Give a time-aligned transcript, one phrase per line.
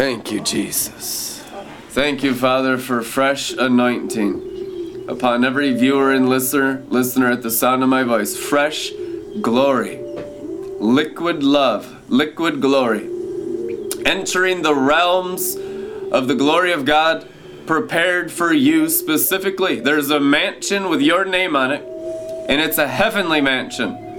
[0.00, 1.44] Thank you, Jesus.
[1.90, 7.82] Thank you, Father, for fresh anointing upon every viewer and listener, listener at the sound
[7.82, 8.34] of my voice.
[8.34, 8.92] Fresh
[9.42, 9.98] glory,
[10.78, 13.10] liquid love, liquid glory,
[14.06, 15.56] entering the realms
[16.10, 17.28] of the glory of God
[17.66, 19.80] prepared for you specifically.
[19.80, 21.82] There's a mansion with your name on it,
[22.48, 24.09] and it's a heavenly mansion.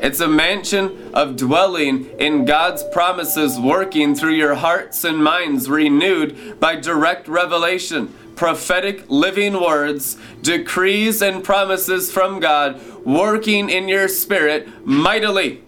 [0.00, 6.58] It's a mansion of dwelling in God's promises, working through your hearts and minds, renewed
[6.58, 14.86] by direct revelation, prophetic living words, decrees and promises from God, working in your spirit
[14.86, 15.62] mightily.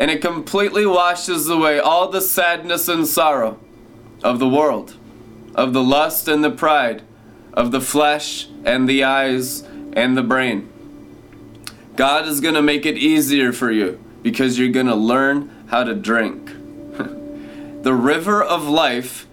[0.00, 3.60] And it completely washes away all the sadness and sorrow
[4.24, 4.96] of the world,
[5.54, 7.02] of the lust and the pride,
[7.52, 9.62] of the flesh and the eyes
[9.92, 10.68] and the brain.
[11.98, 15.82] God is going to make it easier for you because you're going to learn how
[15.82, 16.46] to drink.
[17.82, 19.26] the river of life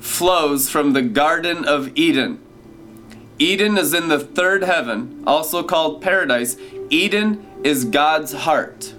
[0.00, 2.40] flows from the Garden of Eden.
[3.38, 6.56] Eden is in the third heaven, also called paradise.
[6.90, 8.92] Eden is God's heart.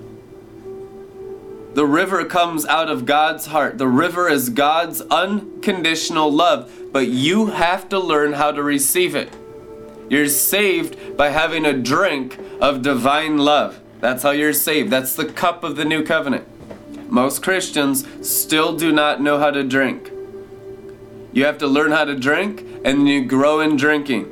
[1.73, 3.77] The river comes out of God's heart.
[3.77, 9.33] The river is God's unconditional love, but you have to learn how to receive it.
[10.09, 13.79] You're saved by having a drink of divine love.
[13.99, 14.89] That's how you're saved.
[14.89, 16.47] That's the cup of the new covenant.
[17.11, 20.11] Most Christians still do not know how to drink.
[21.33, 24.31] You have to learn how to drink and you grow in drinking.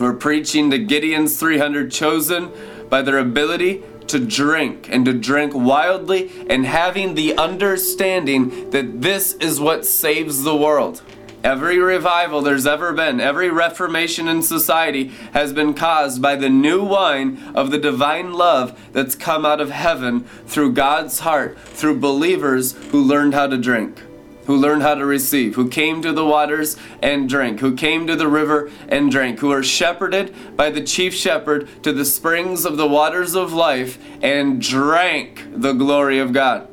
[0.00, 2.50] We're preaching to Gideon's 300 chosen
[2.88, 9.34] by their ability to drink and to drink wildly and having the understanding that this
[9.34, 11.02] is what saves the world.
[11.44, 16.82] Every revival there's ever been, every reformation in society has been caused by the new
[16.82, 22.72] wine of the divine love that's come out of heaven through God's heart, through believers
[22.90, 24.02] who learned how to drink,
[24.46, 28.16] who learned how to receive, who came to the waters and drank, who came to
[28.16, 32.76] the river and drank, who are shepherded by the chief shepherd to the springs of
[32.76, 36.67] the waters of life and drank the glory of God.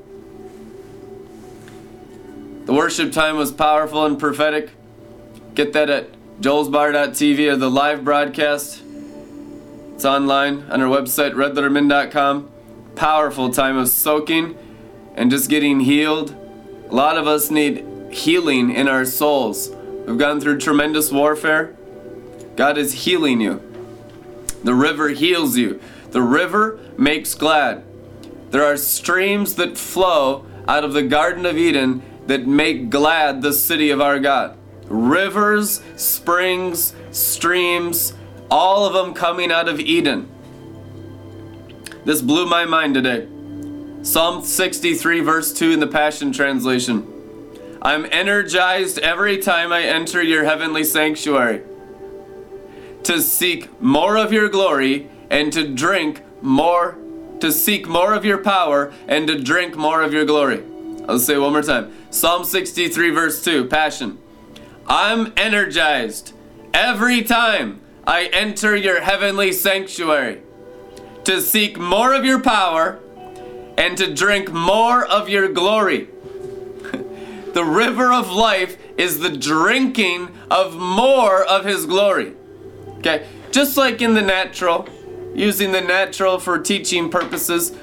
[2.65, 4.71] The worship time was powerful and prophetic.
[5.53, 6.09] Get that at
[6.41, 8.81] joelsbar.tv or the live broadcast.
[9.93, 12.49] It's online on our website, redlettermin.com.
[12.95, 14.57] Powerful time of soaking
[15.13, 16.35] and just getting healed.
[16.89, 19.69] A lot of us need healing in our souls.
[20.07, 21.75] We've gone through tremendous warfare.
[22.55, 23.61] God is healing you.
[24.63, 25.79] The river heals you.
[26.09, 27.83] The river makes glad.
[28.49, 33.53] There are streams that flow out of the Garden of Eden that make glad the
[33.53, 34.57] city of our God.
[34.87, 38.13] Rivers, springs, streams,
[38.49, 40.29] all of them coming out of Eden.
[42.03, 43.27] This blew my mind today.
[44.03, 47.11] Psalm 63, verse 2 in the Passion Translation.
[47.81, 51.63] I'm energized every time I enter your heavenly sanctuary
[53.03, 56.97] to seek more of your glory and to drink more,
[57.39, 60.63] to seek more of your power and to drink more of your glory.
[61.07, 61.91] I'll say one more time.
[62.15, 64.17] Psalm 63, verse 2, Passion.
[64.87, 66.31] I'm energized
[66.73, 70.41] every time I enter your heavenly sanctuary
[71.25, 72.99] to seek more of your power
[73.77, 76.05] and to drink more of your glory.
[77.53, 82.33] the river of life is the drinking of more of his glory.
[82.99, 83.27] Okay?
[83.51, 84.87] Just like in the natural,
[85.35, 87.73] using the natural for teaching purposes,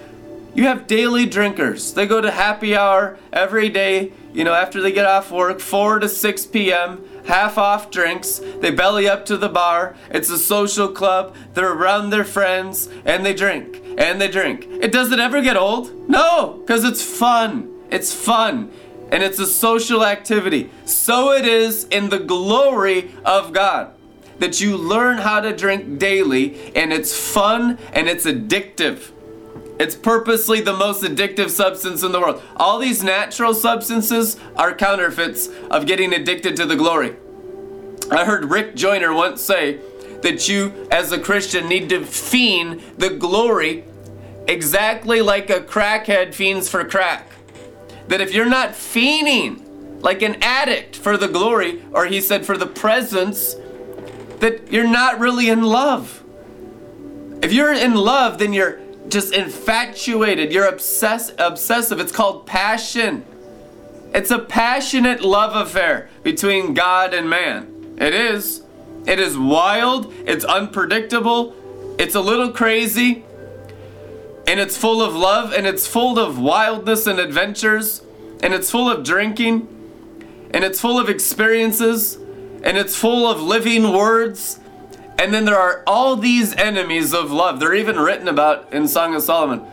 [0.55, 1.95] you have daily drinkers.
[1.95, 5.99] They go to happy hour every day you know, after they get off work, 4
[6.01, 8.41] to 6 p.m., half off drinks.
[8.61, 9.95] They belly up to the bar.
[10.11, 11.37] It's a social club.
[11.55, 14.67] They're around their friends and they drink and they drink.
[14.69, 16.09] It doesn't ever get old.
[16.09, 17.71] No, because it's fun.
[17.91, 18.73] It's fun
[19.11, 20.71] and it's a social activity.
[20.87, 23.93] So it is in the glory of God
[24.39, 29.13] that you learn how to drink daily and it's fun and it's addictive.
[29.83, 32.41] It's purposely the most addictive substance in the world.
[32.55, 37.17] All these natural substances are counterfeits of getting addicted to the glory.
[38.09, 39.81] I heard Rick Joyner once say
[40.23, 43.83] that you, as a Christian, need to fiend the glory
[44.47, 47.29] exactly like a crackhead fiends for crack.
[48.07, 52.57] That if you're not fiending like an addict for the glory, or he said for
[52.57, 53.57] the presence,
[54.39, 56.23] that you're not really in love.
[57.43, 58.79] If you're in love, then you're
[59.13, 60.53] just infatuated.
[60.53, 62.01] You're obsess- obsessive.
[62.01, 63.25] It's called passion.
[64.15, 67.95] It's a passionate love affair between God and man.
[67.99, 68.63] It is.
[69.07, 70.13] It is wild.
[70.27, 71.55] It's unpredictable.
[71.99, 73.25] It's a little crazy.
[74.47, 78.03] And it's full of love and it's full of wildness and adventures.
[78.43, 79.69] And it's full of drinking.
[80.55, 82.17] and it's full of experiences
[82.63, 84.59] and it's full of living words.
[85.19, 87.61] And then there are all these enemies of love.
[87.61, 89.65] They're even written about in Song of Solomon.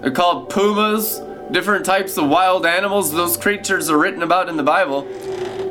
[0.00, 1.20] They're called pumas,
[1.50, 3.12] different types of wild animals.
[3.12, 5.02] Those creatures are written about in the Bible.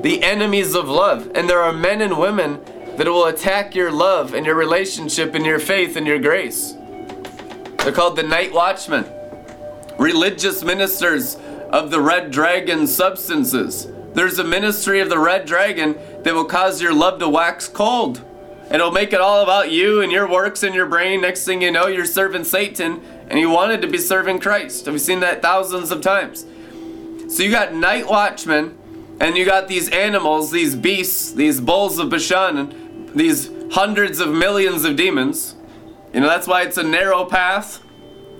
[0.02, 1.32] The enemies of love.
[1.36, 2.64] And there are men and women
[2.98, 6.76] that will attack your love and your relationship and your faith and your grace.
[7.80, 9.06] They're called the night watchmen,
[9.98, 11.38] religious ministers
[11.70, 13.88] of the red dragon substances.
[14.14, 18.24] There's a ministry of the red dragon that will cause your love to wax cold.
[18.74, 21.22] It'll make it all about you and your works and your brain.
[21.22, 24.86] Next thing you know, you're serving Satan and you wanted to be serving Christ.
[24.86, 26.44] We've we seen that thousands of times?
[27.28, 28.76] So you got night watchmen
[29.20, 34.30] and you got these animals, these beasts, these bulls of Bashan, and these hundreds of
[34.30, 35.56] millions of demons.
[36.12, 37.80] You know, that's why it's a narrow path.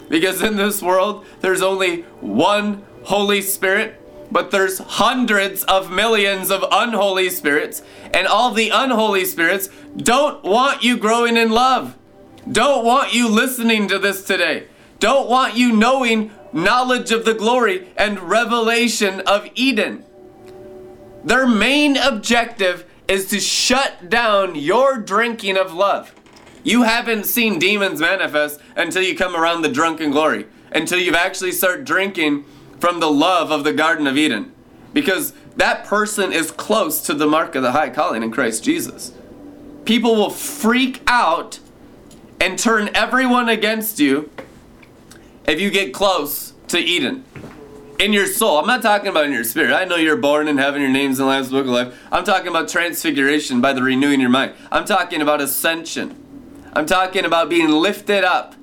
[0.10, 4.02] Because in this world, there's only one Holy Spirit
[4.34, 10.84] but there's hundreds of millions of unholy spirits, and all the unholy spirits don't want
[10.84, 11.96] you growing in love.
[12.52, 14.68] Don't want you listening to this today.
[15.00, 20.04] Don't want you knowing knowledge of the glory and revelation of Eden.
[21.24, 26.14] Their main objective is to shut down your drinking of love.
[26.64, 31.52] You haven't seen demons manifest until you come around the drunken glory, until you've actually
[31.52, 32.46] start drinking
[32.84, 34.52] from the love of the Garden of Eden.
[34.92, 39.14] Because that person is close to the mark of the high calling in Christ Jesus.
[39.86, 41.62] People will freak out
[42.42, 44.30] and turn everyone against you
[45.48, 47.24] if you get close to Eden.
[48.00, 48.58] In your soul.
[48.58, 49.72] I'm not talking about in your spirit.
[49.72, 51.98] I know you're born in heaven, your name's in the Lamb's Book of Life.
[52.12, 54.56] I'm talking about transfiguration by the renewing your mind.
[54.74, 56.22] I'm talking about ascension.
[56.74, 58.56] I'm talking about being lifted up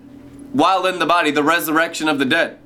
[0.53, 2.60] while in the body, the resurrection of the dead.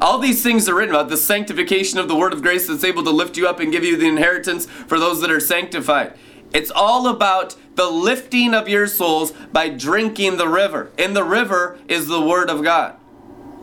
[0.00, 3.04] All these things are written about the sanctification of the word of grace that's able
[3.04, 6.14] to lift you up and give you the inheritance for those that are sanctified.
[6.52, 10.90] It's all about the lifting of your souls by drinking the river.
[10.96, 12.96] In the river is the word of God.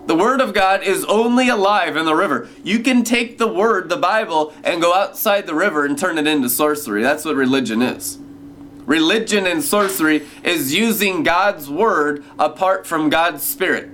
[0.06, 2.48] The word of God is only alive in the river.
[2.64, 6.28] You can take the word, the Bible, and go outside the river and turn it
[6.28, 7.02] into sorcery.
[7.02, 8.20] That's what religion is.
[8.86, 13.90] Religion and sorcery is using God's word apart from God's spirit.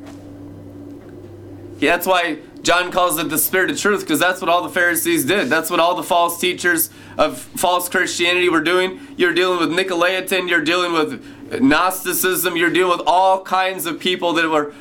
[1.85, 5.25] That's why John calls it the spirit of truth because that's what all the Pharisees
[5.25, 5.49] did.
[5.49, 8.99] That's what all the false teachers of false Christianity were doing.
[9.17, 14.33] You're dealing with Nicolaitan, you're dealing with Gnosticism, you're dealing with all kinds of people
[14.33, 14.73] that were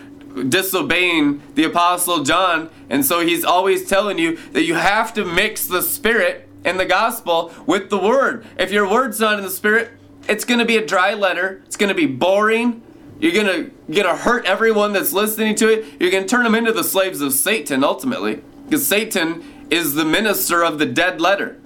[0.49, 2.71] disobeying the apostle John.
[2.89, 6.87] And so he's always telling you that you have to mix the spirit and the
[6.87, 8.47] gospel with the word.
[8.57, 9.91] If your word's not in the spirit,
[10.29, 11.63] it's going to be a dry letter.
[11.67, 12.83] It's going to be boring.
[13.23, 16.01] You're gonna gonna hurt everyone that's listening to it.
[16.01, 20.65] You're gonna turn them into the slaves of Satan ultimately, because Satan is the minister
[20.65, 21.57] of the dead letter.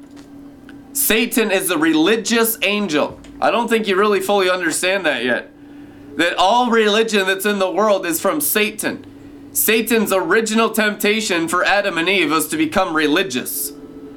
[0.93, 3.19] Satan is a religious angel.
[3.41, 5.51] I don't think you really fully understand that yet.
[6.19, 9.07] That all religion that's in the world is from Satan.
[9.55, 13.73] Satan's original temptation for Adam and Eve was to become religious.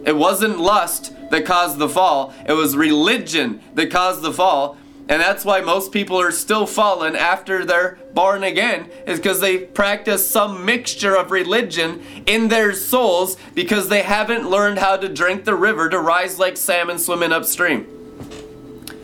[0.06, 4.78] It wasn't lust that caused the fall, it was religion that caused the fall.
[5.10, 9.58] And that's why most people are still fallen after they're born again, is because they
[9.58, 15.46] practice some mixture of religion in their souls because they haven't learned how to drink
[15.46, 17.88] the river to rise like salmon swimming upstream.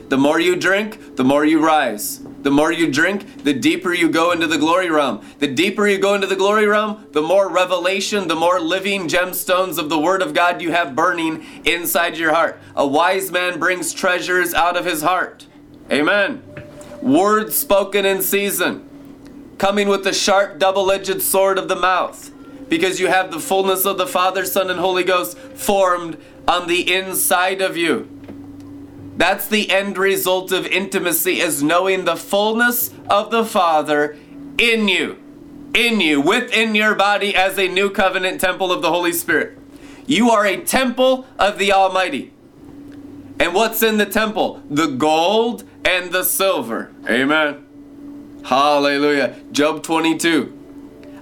[0.10, 2.20] The more you drink, the more you rise.
[2.44, 5.26] The more you drink, the deeper you go into the glory realm.
[5.40, 9.80] The deeper you go into the glory realm, the more revelation, the more living gemstones
[9.80, 12.60] of the Word of God you have burning inside your heart.
[12.76, 15.48] A wise man brings treasures out of his heart.
[15.92, 16.42] Amen.
[17.02, 18.90] Words spoken in season,
[19.58, 22.32] coming with the sharp double edged sword of the mouth,
[22.68, 26.94] because you have the fullness of the Father, Son, and Holy Ghost formed on the
[26.94, 28.10] inside of you.
[29.18, 34.18] That's the end result of intimacy is knowing the fullness of the Father
[34.58, 35.18] in you,
[35.74, 39.58] in you, within your body as a new covenant temple of the Holy Spirit.
[40.08, 42.34] You are a temple of the Almighty.
[43.40, 44.62] And what's in the temple?
[44.70, 46.92] The gold and the silver.
[47.08, 48.42] Amen.
[48.44, 49.36] Hallelujah.
[49.52, 50.52] Job 22.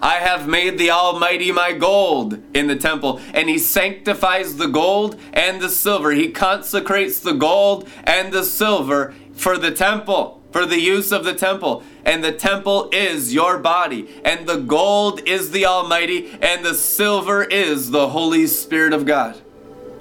[0.01, 5.17] I have made the Almighty my gold in the temple, and He sanctifies the gold
[5.32, 6.12] and the silver.
[6.12, 11.34] He consecrates the gold and the silver for the temple, for the use of the
[11.34, 11.84] temple.
[12.05, 17.43] And the temple is your body, and the gold is the Almighty, and the silver
[17.43, 19.39] is the Holy Spirit of God.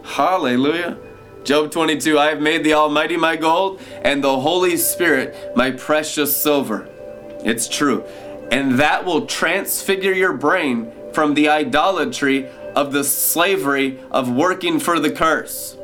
[0.02, 0.98] Hallelujah.
[1.44, 6.36] Job 22 I have made the Almighty my gold and the Holy Spirit my precious
[6.36, 6.88] silver.
[7.44, 8.04] It's true.
[8.52, 15.00] And that will transfigure your brain from the idolatry of the slavery of working for
[15.00, 15.76] the curse.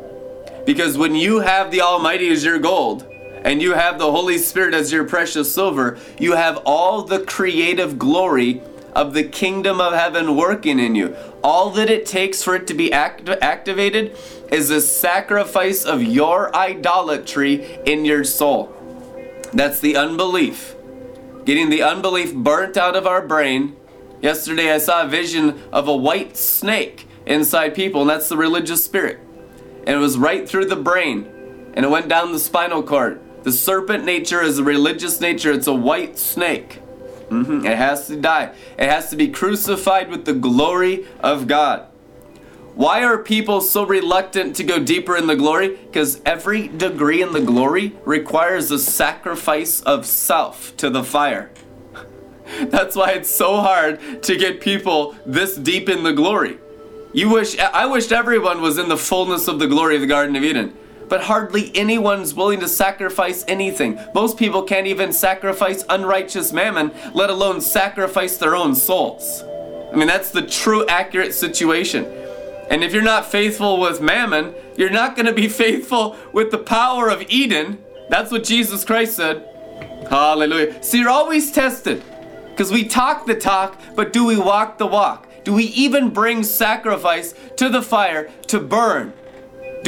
[0.64, 3.06] Because when you have the Almighty as your gold,
[3.44, 7.98] and you have the Holy Spirit as your precious silver, you have all the creative
[7.98, 8.62] glory
[8.98, 11.14] of the kingdom of heaven working in you.
[11.44, 14.16] All that it takes for it to be act- activated
[14.50, 18.74] is a sacrifice of your idolatry in your soul.
[19.52, 20.74] That's the unbelief.
[21.44, 23.76] Getting the unbelief burnt out of our brain.
[24.20, 28.84] Yesterday I saw a vision of a white snake inside people, and that's the religious
[28.84, 29.20] spirit.
[29.86, 31.28] And it was right through the brain,
[31.74, 33.20] and it went down the spinal cord.
[33.44, 36.82] The serpent nature is a religious nature, it's a white snake.
[37.28, 37.66] Mm-hmm.
[37.66, 38.54] It has to die.
[38.78, 41.86] It has to be crucified with the glory of God.
[42.74, 45.70] Why are people so reluctant to go deeper in the glory?
[45.70, 51.50] Because every degree in the glory requires a sacrifice of self to the fire.
[52.60, 56.58] That's why it's so hard to get people this deep in the glory.
[57.12, 60.36] You wish I wished everyone was in the fullness of the glory of the Garden
[60.36, 60.76] of Eden
[61.08, 63.98] but hardly anyone's willing to sacrifice anything.
[64.14, 69.42] Most people can't even sacrifice unrighteous mammon, let alone sacrifice their own souls.
[69.92, 72.04] I mean, that's the true accurate situation.
[72.70, 76.58] And if you're not faithful with mammon, you're not going to be faithful with the
[76.58, 77.78] power of Eden.
[78.10, 79.44] That's what Jesus Christ said.
[80.10, 80.82] Hallelujah.
[80.82, 82.02] So you're always tested.
[82.50, 85.28] Because we talk the talk, but do we walk the walk?
[85.44, 89.12] Do we even bring sacrifice to the fire to burn?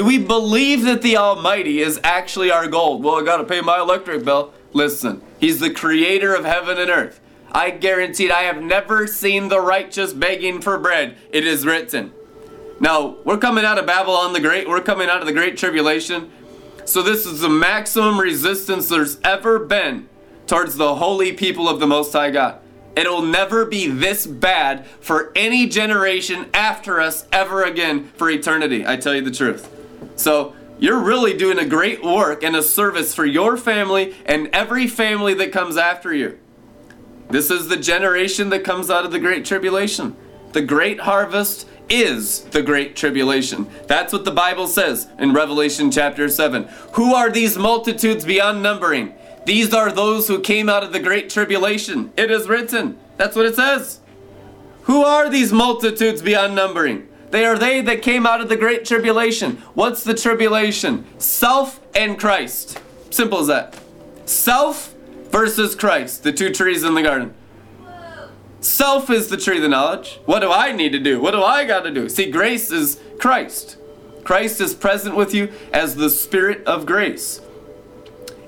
[0.00, 3.04] Do we believe that the Almighty is actually our gold?
[3.04, 4.54] Well, I gotta pay my electric bill.
[4.72, 7.20] Listen, He's the creator of heaven and earth.
[7.52, 11.18] I guaranteed I have never seen the righteous begging for bread.
[11.30, 12.14] It is written.
[12.80, 16.30] Now, we're coming out of Babylon the Great, we're coming out of the Great Tribulation.
[16.86, 20.08] So, this is the maximum resistance there's ever been
[20.46, 22.58] towards the holy people of the Most High God.
[22.96, 28.86] It'll never be this bad for any generation after us ever again for eternity.
[28.86, 29.76] I tell you the truth.
[30.16, 34.86] So you're really doing a great work and a service for your family and every
[34.86, 36.38] family that comes after you.
[37.28, 40.16] This is the generation that comes out of the Great Tribulation.
[40.52, 43.68] The great harvest is the Great Tribulation.
[43.86, 46.68] That's what the Bible says in Revelation chapter 7.
[46.94, 49.14] Who are these multitudes beyond numbering?
[49.46, 52.12] These are those who came out of the Great Tribulation.
[52.16, 52.98] It is written.
[53.16, 54.00] That's what it says.
[54.82, 57.06] Who are these multitudes beyond numbering?
[57.30, 59.58] They are they that came out of the great tribulation.
[59.74, 61.06] What's the tribulation?
[61.18, 62.80] Self and Christ.
[63.10, 63.78] Simple as that.
[64.24, 64.94] Self
[65.30, 67.34] versus Christ, the two trees in the garden.
[68.60, 70.20] Self is the tree of the knowledge.
[70.26, 71.20] What do I need to do?
[71.20, 72.08] What do I got to do?
[72.08, 73.78] See, grace is Christ.
[74.22, 77.40] Christ is present with you as the Spirit of grace.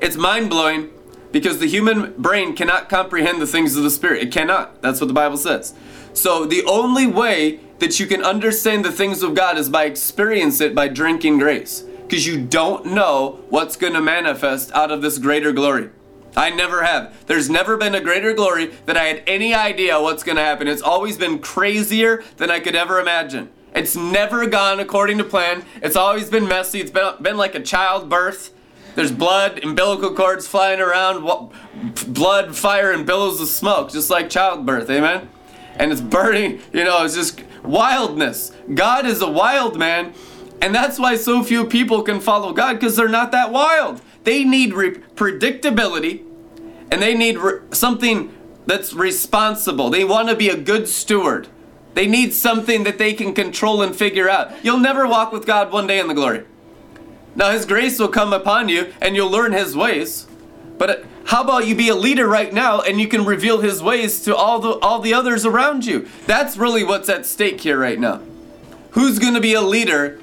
[0.01, 0.91] It's mind blowing
[1.31, 4.23] because the human brain cannot comprehend the things of the Spirit.
[4.23, 4.83] It cannot.
[4.83, 5.73] That's what the Bible says.
[6.13, 10.61] So the only way that you can understand the things of God is by experience
[10.61, 11.81] it by drinking grace.
[11.81, 15.91] Because you don't know what's going to manifest out of this greater glory.
[16.37, 17.27] I never have.
[17.27, 20.69] There's never been a greater glory that I had any idea what's going to happen.
[20.69, 23.51] It's always been crazier than I could ever imagine.
[23.75, 25.65] It's never gone according to plan.
[25.83, 26.81] It's always been messy.
[26.81, 28.55] It's been, been like a childbirth.
[28.95, 31.51] There's blood, umbilical cords flying around,
[32.07, 34.89] blood, fire, and billows of smoke, just like childbirth.
[34.89, 35.29] Amen?
[35.77, 38.53] And it's burning, you know, it's just wildness.
[38.75, 40.15] God is a wild man,
[40.61, 44.01] and that's why so few people can follow God because they're not that wild.
[44.25, 46.25] They need re- predictability
[46.91, 48.33] and they need re- something
[48.67, 49.91] that's responsible.
[49.91, 51.49] They want to be a good steward.
[51.95, 54.53] They need something that they can control and figure out.
[54.65, 56.45] You'll never walk with God one day in the glory.
[57.35, 60.27] Now, His grace will come upon you and you'll learn His ways.
[60.79, 64.23] But how about you be a leader right now and you can reveal his ways
[64.23, 66.09] to all the all the others around you?
[66.27, 68.21] That's really what's at stake here right now.
[68.93, 70.21] Who's going to be a leader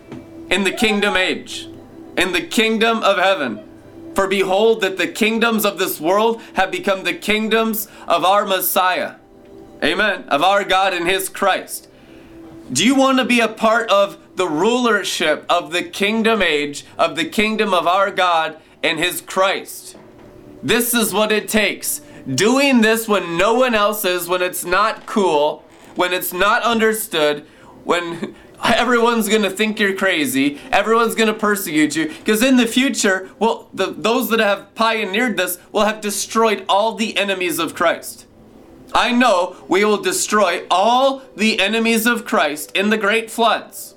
[0.49, 1.67] in the kingdom age?
[2.17, 3.65] In the kingdom of heaven?
[4.13, 9.15] For behold that the kingdoms of this world have become the kingdoms of our Messiah.
[9.83, 10.25] Amen.
[10.27, 11.87] Of our God and his Christ.
[12.71, 17.15] Do you want to be a part of the rulership of the kingdom age, of
[17.15, 19.97] the kingdom of our God and his Christ?
[20.61, 22.01] This is what it takes.
[22.27, 25.63] Doing this when no one else is, when it's not cool,
[25.95, 27.45] when it's not understood,
[27.83, 32.67] when everyone's going to think you're crazy, everyone's going to persecute you, because in the
[32.67, 37.73] future, well, the, those that have pioneered this will have destroyed all the enemies of
[37.73, 38.25] Christ.
[38.93, 43.95] I know we will destroy all the enemies of Christ in the great floods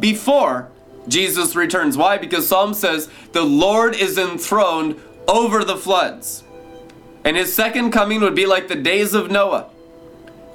[0.00, 0.70] before
[1.08, 1.96] Jesus returns.
[1.96, 2.18] Why?
[2.18, 6.44] Because Psalm says, The Lord is enthroned over the floods.
[7.24, 9.70] And his second coming would be like the days of Noah.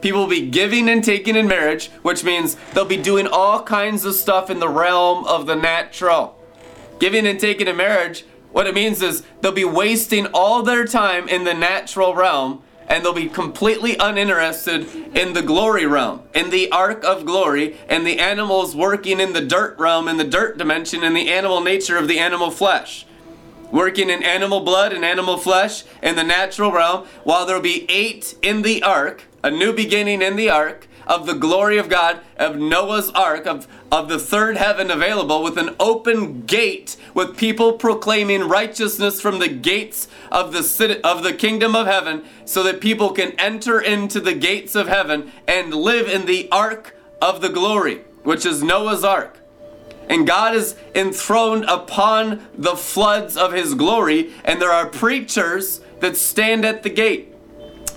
[0.01, 4.03] People will be giving and taking in marriage, which means they'll be doing all kinds
[4.03, 6.37] of stuff in the realm of the natural.
[6.99, 11.27] Giving and taking in marriage, what it means is they'll be wasting all their time
[11.27, 14.85] in the natural realm and they'll be completely uninterested
[15.15, 19.39] in the glory realm, in the ark of glory, and the animals working in the
[19.39, 23.05] dirt realm, in the dirt dimension, in the animal nature of the animal flesh.
[23.71, 28.35] Working in animal blood and animal flesh in the natural realm, while there'll be eight
[28.41, 32.57] in the ark, a new beginning in the ark, of the glory of God, of
[32.57, 38.47] Noah's ark, of, of the third heaven available with an open gate with people proclaiming
[38.47, 43.11] righteousness from the gates of the city, of the kingdom of heaven so that people
[43.11, 47.95] can enter into the gates of heaven and live in the ark of the glory,
[48.23, 49.40] which is Noah's ark.
[50.09, 56.17] And God is enthroned upon the floods of his glory, and there are preachers that
[56.17, 57.31] stand at the gate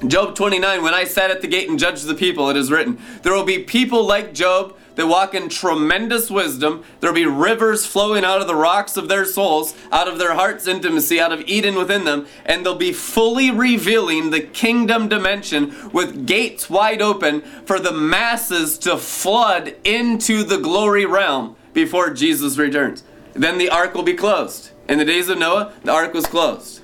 [0.07, 2.99] Job 29, when I sat at the gate and judged the people, it is written,
[3.23, 6.85] There will be people like Job that walk in tremendous wisdom.
[7.01, 10.35] There will be rivers flowing out of the rocks of their souls, out of their
[10.35, 15.91] heart's intimacy, out of Eden within them, and they'll be fully revealing the kingdom dimension
[15.91, 22.57] with gates wide open for the masses to flood into the glory realm before Jesus
[22.57, 23.05] returns.
[23.35, 24.71] Then the ark will be closed.
[24.89, 26.81] In the days of Noah, the ark was closed.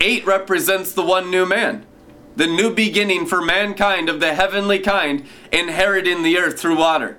[0.00, 1.86] Eight represents the one new man
[2.36, 7.18] the new beginning for mankind of the heavenly kind, inheriting the earth through water.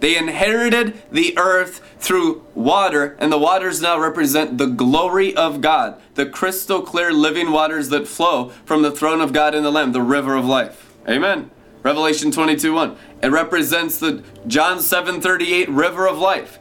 [0.00, 6.00] They inherited the earth through water, and the waters now represent the glory of God,
[6.14, 9.92] the crystal clear living waters that flow from the throne of God in the Lamb,
[9.92, 10.92] the river of life.
[11.08, 11.50] Amen.
[11.82, 12.96] Revelation 22 1.
[13.22, 16.58] It represents the John 7:38 river of life.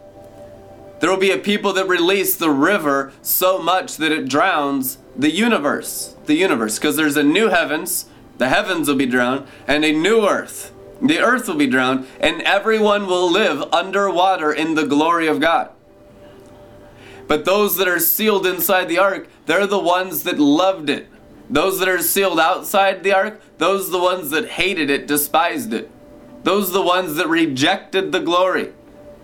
[0.99, 5.31] There will be a people that release the river so much that it drowns the
[5.31, 6.15] universe.
[6.25, 6.79] The universe.
[6.79, 8.05] Because there's a new heavens,
[8.37, 10.71] the heavens will be drowned, and a new earth.
[11.01, 15.69] The earth will be drowned, and everyone will live underwater in the glory of God.
[17.27, 21.07] But those that are sealed inside the ark, they're the ones that loved it.
[21.49, 25.89] Those that are sealed outside the ark, those the ones that hated it, despised it.
[26.43, 28.73] Those the ones that rejected the glory.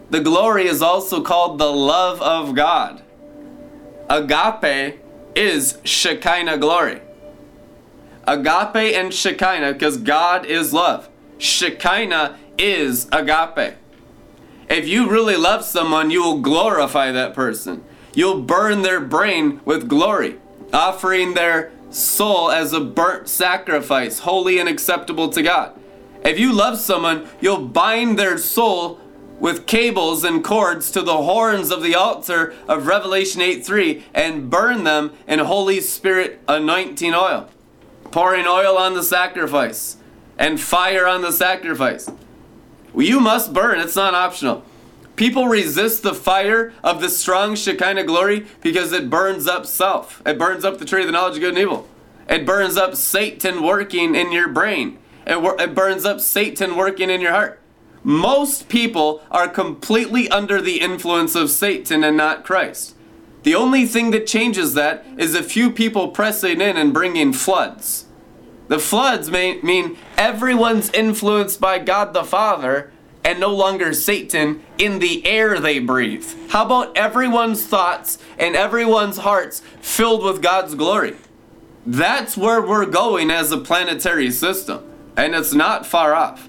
[0.10, 3.04] The glory is also called the love of God.
[4.10, 5.00] Agape
[5.36, 7.02] is Shekinah glory.
[8.26, 11.10] Agape and Shekinah, because God is love.
[11.38, 13.76] Shekinah is agape.
[14.70, 17.84] If you really love someone, you will glorify that person.
[18.14, 20.38] You'll burn their brain with glory,
[20.72, 25.80] offering their soul as a burnt sacrifice, holy and acceptable to God.
[26.24, 29.00] If you love someone, you'll bind their soul
[29.40, 34.50] with cables and cords to the horns of the altar of Revelation 8 3 and
[34.50, 37.50] burn them in Holy Spirit anointing oil,
[38.12, 39.98] pouring oil on the sacrifice
[40.38, 42.10] and fire on the sacrifice.
[42.96, 44.64] You must burn, it's not optional.
[45.16, 50.22] People resist the fire of the strong Shekinah glory because it burns up self.
[50.26, 51.88] It burns up the tree of the knowledge of good and evil.
[52.28, 54.98] It burns up Satan working in your brain.
[55.28, 57.60] It, it burns up Satan working in your heart.
[58.04, 62.96] Most people are completely under the influence of Satan and not Christ.
[63.44, 68.06] The only thing that changes that is a few people pressing in and bringing floods.
[68.68, 72.93] The floods may mean everyone's influenced by God the Father
[73.24, 76.26] and no longer Satan in the air they breathe.
[76.50, 81.16] How about everyone's thoughts and everyone's hearts filled with God's glory?
[81.86, 86.48] That's where we're going as a planetary system, and it's not far off.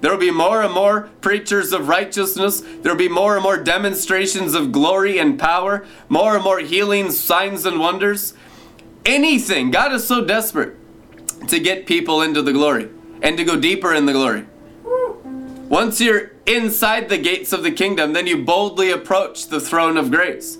[0.00, 2.60] There will be more and more preachers of righteousness.
[2.60, 7.18] There will be more and more demonstrations of glory and power, more and more healings,
[7.18, 8.32] signs, and wonders.
[9.04, 9.70] Anything.
[9.70, 10.76] God is so desperate
[11.48, 12.88] to get people into the glory
[13.22, 14.46] and to go deeper in the glory.
[15.70, 20.10] Once you're inside the gates of the kingdom, then you boldly approach the throne of
[20.10, 20.58] grace.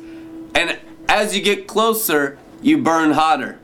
[0.54, 3.58] And as you get closer, you burn hotter.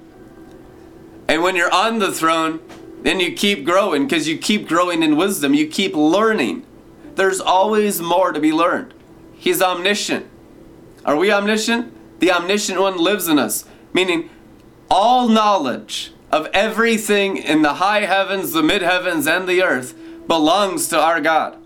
[1.29, 2.61] And when you're on the throne,
[3.03, 5.55] then you keep growing because you keep growing in wisdom.
[5.55, 6.67] You keep learning.
[7.15, 8.93] There's always more to be learned.
[9.37, 10.27] He's omniscient.
[11.05, 12.19] Are we omniscient?
[12.19, 14.31] The omniscient one lives in us, meaning
[14.91, 19.95] all knowledge of everything in the high heavens, the mid heavens, and the earth
[20.27, 21.57] belongs to our God.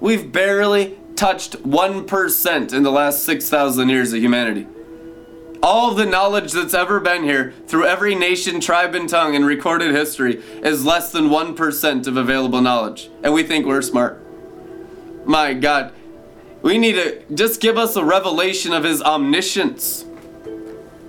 [0.00, 4.66] We've barely touched 1% in the last 6,000 years of humanity
[5.66, 9.92] all the knowledge that's ever been here through every nation, tribe, and tongue in recorded
[9.92, 13.10] history is less than 1% of available knowledge.
[13.24, 14.22] And we think we're smart.
[15.26, 15.92] My God.
[16.62, 20.04] We need to just give us a revelation of His omniscience.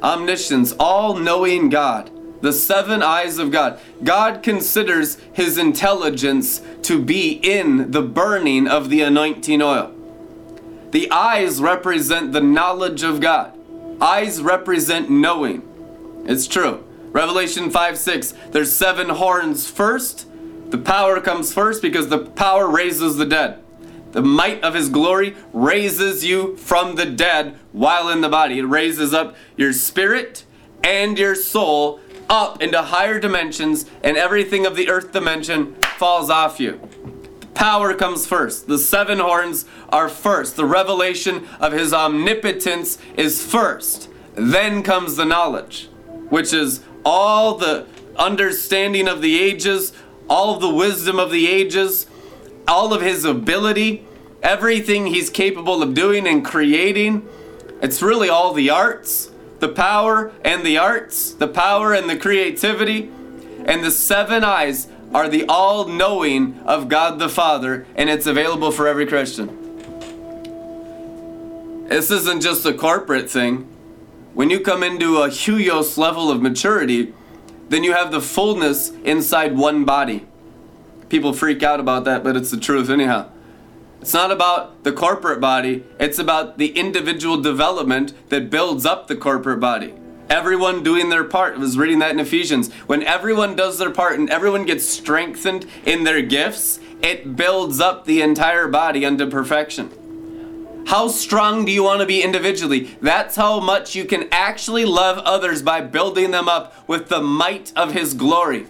[0.01, 2.09] Omniscience, all knowing God,
[2.41, 3.79] the seven eyes of God.
[4.03, 9.93] God considers His intelligence to be in the burning of the anointing oil.
[10.91, 13.53] The eyes represent the knowledge of God.
[14.01, 15.63] Eyes represent knowing.
[16.25, 16.83] It's true.
[17.11, 20.27] Revelation 5 6, there's seven horns first.
[20.69, 23.63] The power comes first because the power raises the dead.
[24.11, 28.59] The might of his glory raises you from the dead while in the body.
[28.59, 30.43] It raises up your spirit
[30.83, 36.59] and your soul up into higher dimensions, and everything of the earth dimension falls off
[36.59, 36.79] you.
[37.53, 38.67] Power comes first.
[38.67, 40.55] The seven horns are first.
[40.55, 44.09] The revelation of his omnipotence is first.
[44.35, 45.89] Then comes the knowledge,
[46.29, 49.93] which is all the understanding of the ages,
[50.29, 52.05] all of the wisdom of the ages,
[52.67, 54.05] all of his ability,
[54.43, 57.27] everything he's capable of doing and creating.
[57.81, 63.11] It's really all the arts, the power and the arts, the power and the creativity.
[63.65, 68.71] And the seven eyes are the all knowing of God the Father, and it's available
[68.71, 69.65] for every Christian.
[71.87, 73.67] This isn't just a corporate thing.
[74.33, 77.13] When you come into a huios level of maturity,
[77.69, 80.27] then you have the fullness inside one body.
[81.09, 83.29] People freak out about that, but it's the truth, anyhow.
[84.01, 89.15] It's not about the corporate body, it's about the individual development that builds up the
[89.15, 89.93] corporate body.
[90.29, 91.55] Everyone doing their part.
[91.55, 92.71] I was reading that in Ephesians.
[92.85, 98.05] When everyone does their part and everyone gets strengthened in their gifts, it builds up
[98.05, 100.83] the entire body unto perfection.
[100.87, 102.97] How strong do you want to be individually?
[103.01, 107.73] That's how much you can actually love others by building them up with the might
[107.75, 108.67] of His glory.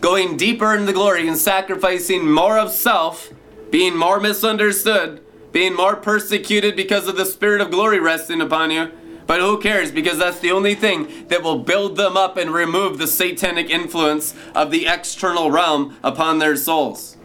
[0.00, 3.30] Going deeper in the glory and sacrificing more of self,
[3.70, 8.90] being more misunderstood, being more persecuted because of the Spirit of glory resting upon you.
[9.26, 9.92] But who cares?
[9.92, 14.34] Because that's the only thing that will build them up and remove the satanic influence
[14.54, 17.16] of the external realm upon their souls.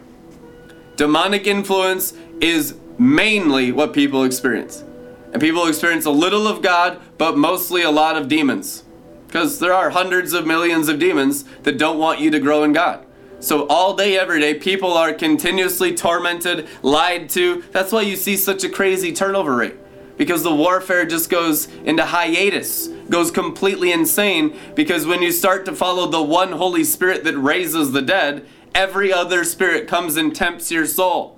[0.96, 4.84] Demonic influence is mainly what people experience.
[5.32, 8.84] And people experience a little of God, but mostly a lot of demons.
[9.26, 12.72] Because there are hundreds of millions of demons that don't want you to grow in
[12.72, 13.05] God.
[13.38, 17.62] So, all day, every day, people are continuously tormented, lied to.
[17.72, 19.76] That's why you see such a crazy turnover rate.
[20.16, 24.56] Because the warfare just goes into hiatus, goes completely insane.
[24.74, 29.12] Because when you start to follow the one Holy Spirit that raises the dead, every
[29.12, 31.36] other spirit comes and tempts your soul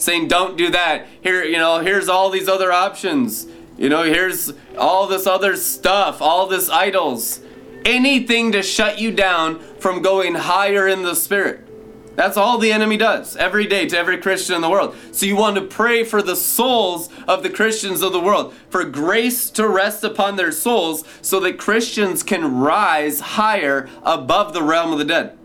[0.00, 1.06] saying, don't do that.
[1.20, 3.46] Here, you know, here's all these other options.
[3.76, 7.40] You know, here's all this other stuff, all this idols.
[7.84, 11.66] Anything to shut you down from going higher in the spirit.
[12.16, 14.94] That's all the enemy does every day to every Christian in the world.
[15.12, 18.84] So you want to pray for the souls of the Christians of the world, for
[18.84, 24.92] grace to rest upon their souls so that Christians can rise higher above the realm
[24.92, 25.38] of the dead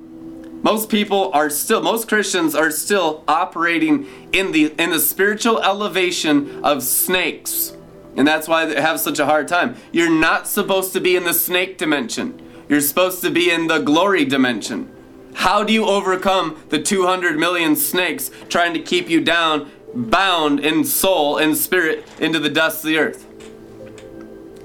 [0.66, 6.66] most people are still most christians are still operating in the in the spiritual elevation
[6.66, 7.78] of snakes
[8.16, 9.76] and that's why they have such a hard time.
[9.92, 12.42] You're not supposed to be in the snake dimension.
[12.70, 14.92] You're supposed to be in the glory dimension.
[15.36, 20.84] How do you overcome the 200 million snakes trying to keep you down bound in
[20.84, 23.26] soul and spirit into the dust of the earth?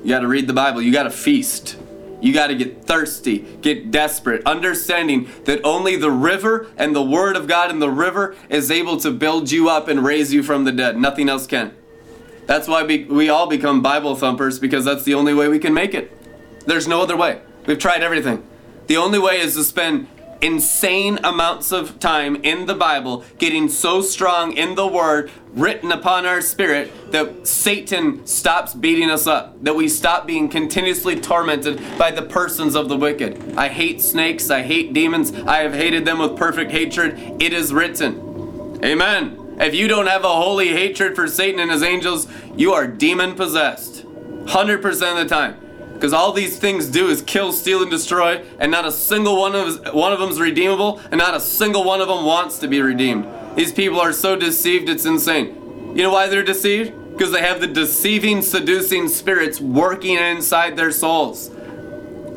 [0.03, 0.81] You got to read the bible.
[0.81, 1.77] You got to feast.
[2.21, 7.35] You got to get thirsty, get desperate, understanding that only the river and the Word
[7.35, 10.65] of God in the river is able to build you up and raise you from
[10.65, 10.99] the dead.
[10.99, 11.75] Nothing else can.
[12.51, 15.73] That's why we, we all become Bible thumpers because that's the only way we can
[15.73, 16.11] make it.
[16.67, 17.41] There's no other way.
[17.65, 18.45] We've tried everything.
[18.89, 20.09] The only way is to spend
[20.43, 26.27] insane amounts of time in the Bible, getting so strong in the Word written upon
[26.27, 32.11] our spirit that Satan stops beating us up, that we stop being continuously tormented by
[32.11, 33.55] the persons of the wicked.
[33.57, 37.41] I hate snakes, I hate demons, I have hated them with perfect hatred.
[37.41, 38.81] It is written.
[38.85, 39.40] Amen.
[39.61, 43.35] If you don't have a holy hatred for Satan and his angels, you are demon
[43.35, 44.07] possessed.
[44.07, 45.61] 100% of the time.
[45.93, 49.55] Because all these things do is kill, steal, and destroy, and not a single one
[49.55, 52.69] of one of them is redeemable, and not a single one of them wants to
[52.69, 53.27] be redeemed.
[53.55, 55.95] These people are so deceived, it's insane.
[55.95, 56.95] You know why they're deceived?
[57.13, 61.51] Because they have the deceiving, seducing spirits working inside their souls.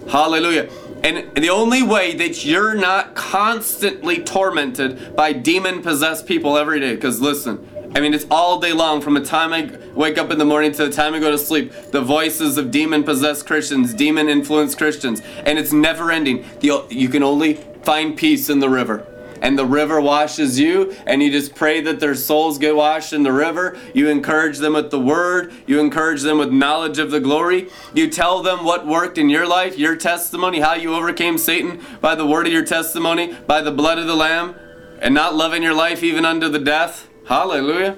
[0.09, 0.69] Hallelujah.
[1.03, 6.95] And the only way that you're not constantly tormented by demon possessed people every day,
[6.95, 10.39] because listen, I mean, it's all day long from the time I wake up in
[10.39, 11.71] the morning to the time I go to sleep.
[11.91, 16.45] The voices of demon possessed Christians, demon influenced Christians, and it's never ending.
[16.61, 19.05] You can only find peace in the river.
[19.43, 23.23] And the river washes you, and you just pray that their souls get washed in
[23.23, 23.77] the river.
[23.93, 27.67] You encourage them with the word, you encourage them with knowledge of the glory.
[27.93, 32.15] You tell them what worked in your life, your testimony, how you overcame Satan by
[32.15, 34.56] the word of your testimony, by the blood of the Lamb,
[35.01, 37.10] and not loving your life even unto the death.
[37.27, 37.97] Hallelujah.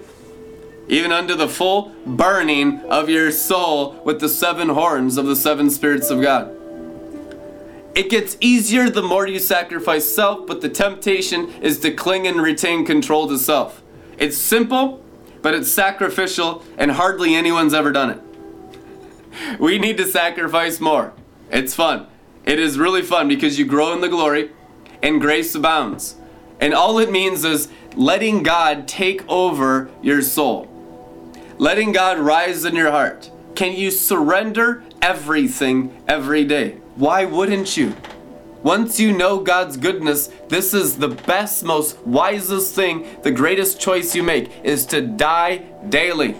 [0.88, 5.70] even unto the full burning of your soul with the seven horns of the seven
[5.70, 6.55] spirits of God.
[7.96, 12.42] It gets easier the more you sacrifice self, but the temptation is to cling and
[12.42, 13.82] retain control to self.
[14.18, 15.02] It's simple,
[15.42, 19.60] but it's sacrificial, and hardly anyone's ever done it.
[19.60, 21.14] We need to sacrifice more.
[21.50, 22.08] It's fun.
[22.44, 24.52] It is really fun because you grow in the glory
[25.02, 26.16] and grace abounds.
[26.60, 30.70] And all it means is letting God take over your soul,
[31.58, 33.32] letting God rise in your heart.
[33.56, 36.82] Can you surrender everything every day?
[36.96, 37.96] Why wouldn't you?
[38.64, 44.16] Once you know God's goodness, this is the best, most wisest thing, the greatest choice
[44.16, 45.58] you make is to die
[45.90, 46.36] daily.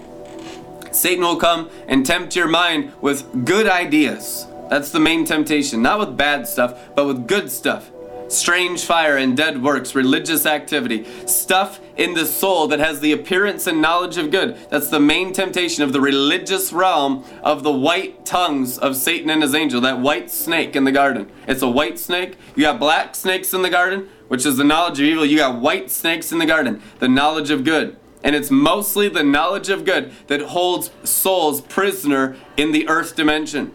[0.92, 4.46] Satan will come and tempt your mind with good ideas.
[4.70, 5.82] That's the main temptation.
[5.82, 7.90] Not with bad stuff, but with good stuff
[8.28, 13.66] strange fire and dead works, religious activity, stuff in the soul that has the appearance
[13.66, 14.56] and knowledge of good.
[14.70, 19.42] That's the main temptation of the religious realm of the white tongues of Satan and
[19.42, 21.30] his angel, that white snake in the garden.
[21.46, 22.36] It's a white snake.
[22.54, 25.24] You got black snakes in the garden, which is the knowledge of evil.
[25.24, 27.96] You got white snakes in the garden, the knowledge of good.
[28.24, 33.72] And it's mostly the knowledge of good that holds souls prisoner in the earth dimension.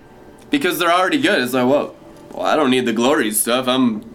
[0.50, 1.42] Because they're already good.
[1.42, 1.96] It's like, whoa,
[2.34, 3.70] well, I don't need the glory stuff.
[3.70, 4.11] I'm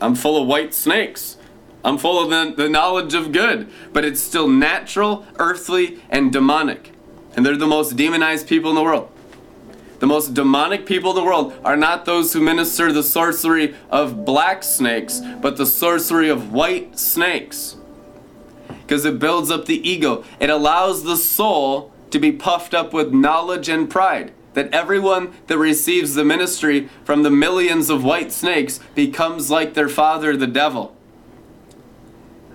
[0.00, 1.36] I'm full of white snakes.
[1.84, 6.92] I'm full of the, the knowledge of good, but it's still natural, earthly, and demonic.
[7.36, 9.10] And they're the most demonized people in the world.
[10.00, 14.24] The most demonic people in the world are not those who minister the sorcery of
[14.24, 17.76] black snakes, but the sorcery of white snakes.
[18.82, 23.12] Because it builds up the ego, it allows the soul to be puffed up with
[23.12, 28.80] knowledge and pride that everyone that receives the ministry from the millions of white snakes
[28.94, 30.96] becomes like their father, the devil.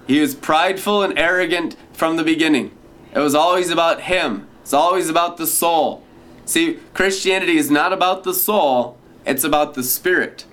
[0.08, 2.72] He was prideful and arrogant from the beginning.
[3.14, 6.04] It was always about him, it's always about the soul.
[6.44, 10.46] See, Christianity is not about the soul, it's about the spirit.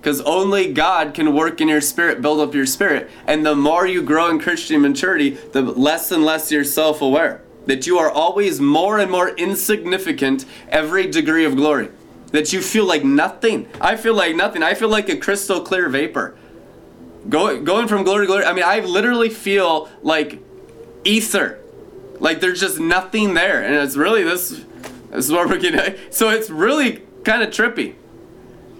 [0.00, 3.10] Because only God can work in your spirit, build up your spirit.
[3.26, 7.43] And the more you grow in Christian maturity, the less and less you're self aware
[7.66, 11.90] that you are always more and more insignificant every degree of glory.
[12.32, 13.68] That you feel like nothing.
[13.80, 14.62] I feel like nothing.
[14.62, 16.36] I feel like a crystal clear vapor.
[17.28, 18.44] Go, going from glory to glory.
[18.44, 20.42] I mean, I literally feel like
[21.04, 21.60] ether.
[22.18, 23.62] Like there's just nothing there.
[23.62, 24.64] And it's really this,
[25.10, 25.94] this is what we're getting.
[26.10, 27.94] So it's really kind of trippy.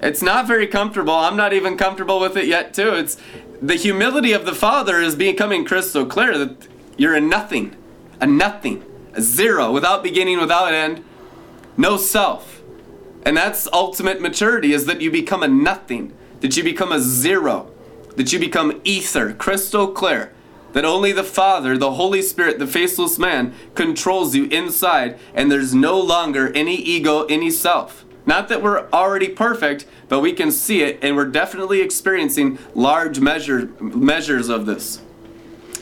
[0.02, 1.14] It's not very comfortable.
[1.14, 2.90] I'm not even comfortable with it yet, too.
[2.90, 3.16] It's
[3.62, 6.68] the humility of the Father is becoming crystal clear that
[6.98, 7.74] you're in nothing
[8.20, 11.04] a nothing, a zero, without beginning, without end,
[11.76, 12.62] no self.
[13.24, 17.70] And that's ultimate maturity is that you become a nothing, that you become a zero,
[18.16, 20.32] that you become ether, crystal clear,
[20.72, 25.74] that only the Father, the Holy Spirit, the faceless man controls you inside, and there's
[25.74, 28.04] no longer any ego, any self.
[28.26, 33.20] Not that we're already perfect, but we can see it, and we're definitely experiencing large
[33.20, 35.00] measure, measures of this.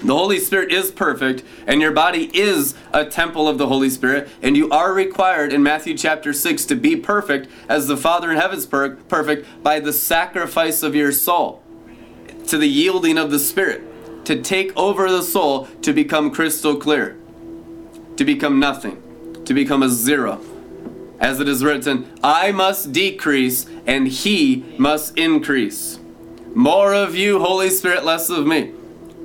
[0.04, 4.28] The Holy Spirit is perfect, and your body is a temple of the Holy Spirit,
[4.42, 8.36] and you are required in Matthew chapter 6 to be perfect as the Father in
[8.36, 11.62] heaven is per- perfect by the sacrifice of your soul,
[12.48, 17.16] to the yielding of the Spirit, to take over the soul to become crystal clear,
[18.16, 20.40] to become nothing, to become a zero.
[21.20, 26.00] As it is written, I must decrease and He must increase.
[26.56, 28.72] More of you, Holy Spirit, less of me.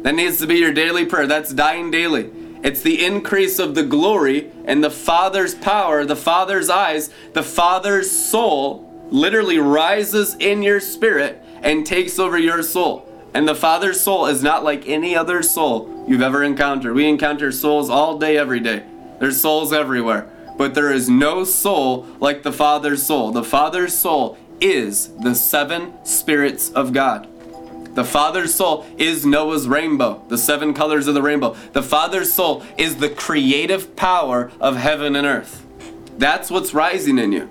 [0.03, 1.27] That needs to be your daily prayer.
[1.27, 2.31] That's dying daily.
[2.63, 8.09] It's the increase of the glory and the Father's power, the Father's eyes, the Father's
[8.09, 13.07] soul literally rises in your spirit and takes over your soul.
[13.33, 16.93] And the Father's soul is not like any other soul you've ever encountered.
[16.93, 18.83] We encounter souls all day, every day.
[19.19, 20.29] There's souls everywhere.
[20.57, 23.31] But there is no soul like the Father's soul.
[23.31, 27.27] The Father's soul is the seven spirits of God.
[27.97, 31.55] The Father's soul is Noah's rainbow, the seven colors of the rainbow.
[31.73, 35.65] The Father's soul is the creative power of heaven and earth.
[36.15, 37.49] That's what's rising in you.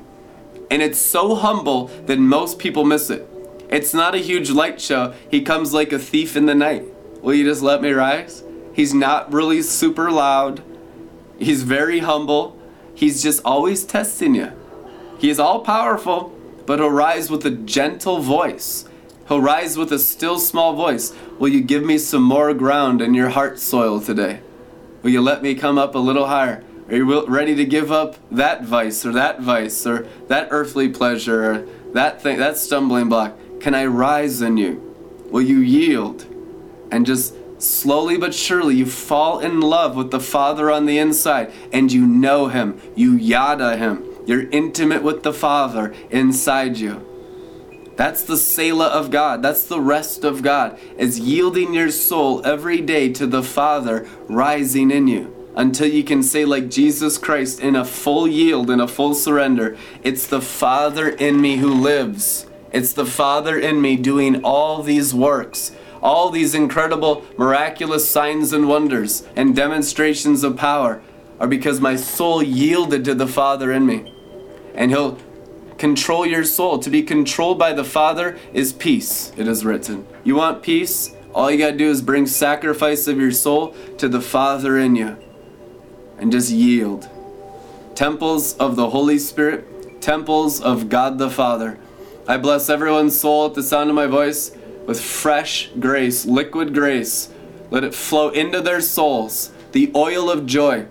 [0.71, 3.29] And it's so humble that most people miss it.
[3.71, 5.15] It's not a huge light show.
[5.29, 6.85] He comes like a thief in the night.
[7.23, 8.45] Will you just let me rise?
[8.73, 10.63] He's not really super loud.
[11.41, 12.57] He's very humble.
[12.95, 14.53] He's just always testing you.
[15.19, 16.33] He is all powerful,
[16.67, 18.85] but he'll rise with a gentle voice
[19.29, 21.13] He'll rise with a still small voice.
[21.39, 24.41] Will you give me some more ground in your heart soil today?
[25.03, 26.63] Will you let me come up a little higher?
[26.89, 31.51] Are you ready to give up that vice or that vice or that earthly pleasure
[31.51, 33.37] or that thing, that stumbling block?
[33.61, 34.83] Can I rise in you?
[35.31, 36.27] Will you yield
[36.93, 41.53] and just slowly but surely, you fall in love with the Father on the inside
[41.73, 42.81] and you know Him.
[42.95, 44.05] You yada Him.
[44.27, 47.06] You're intimate with the Father inside you.
[47.97, 49.43] That's the Selah of God.
[49.43, 54.91] That's the rest of God, is yielding your soul every day to the Father rising
[54.91, 58.87] in you until you can say, like Jesus Christ, in a full yield, in a
[58.87, 62.47] full surrender, it's the Father in me who lives.
[62.73, 68.69] It's the Father in me doing all these works, all these incredible, miraculous signs and
[68.69, 71.03] wonders and demonstrations of power
[71.41, 74.13] are because my soul yielded to the Father in me.
[74.75, 75.19] And He'll
[75.79, 76.79] control your soul.
[76.79, 80.07] To be controlled by the Father is peace, it is written.
[80.25, 81.15] You want peace?
[81.35, 85.17] All you gotta do is bring sacrifice of your soul to the Father in you
[86.19, 87.09] and just yield.
[87.95, 91.79] Temples of the Holy Spirit, temples of God the Father.
[92.29, 97.29] I bless everyone's soul at the sound of my voice with fresh grace, liquid grace.
[97.71, 100.87] Let it flow into their souls, the oil of joy.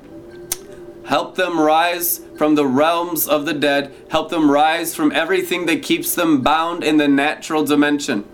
[1.06, 3.94] Help them rise from the realms of the dead.
[4.10, 8.26] Help them rise from everything that keeps them bound in the natural dimension.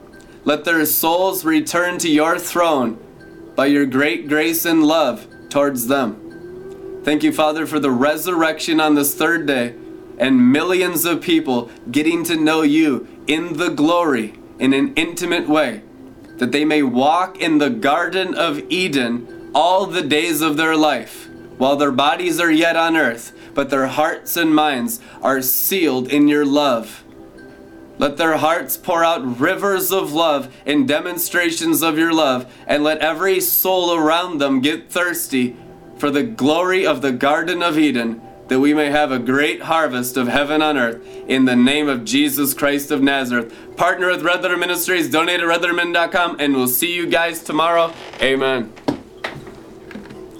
[0.46, 2.98] Let their souls return to your throne
[3.56, 7.02] by your great grace and love towards them.
[7.04, 9.76] Thank you, Father, for the resurrection on this third day
[10.18, 15.82] and millions of people getting to know you in the glory in an intimate way,
[16.38, 21.28] that they may walk in the Garden of Eden all the days of their life,
[21.62, 26.28] while their bodies are yet on earth, but their hearts and minds are sealed in
[26.28, 27.04] your love.
[28.00, 32.98] Let their hearts pour out rivers of love and demonstrations of your love, and let
[32.98, 35.56] every soul around them get thirsty
[36.00, 40.18] for the glory of the Garden of Eden, that we may have a great harvest
[40.18, 41.06] of heaven on earth.
[41.28, 43.56] In the name of Jesus Christ of Nazareth.
[43.78, 47.94] Partner with Red Letter Ministries, donate at redlettermin.com, and we'll see you guys tomorrow.
[48.20, 48.74] Amen.